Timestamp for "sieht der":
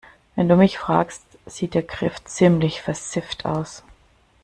1.45-1.83